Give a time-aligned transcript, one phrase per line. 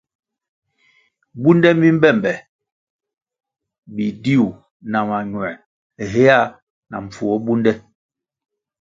[1.41, 2.31] Bunde mi mbe be
[3.95, 4.45] bidiu
[4.91, 5.51] na mañuē
[6.11, 6.39] héa
[6.89, 7.71] na mpfuo bunde.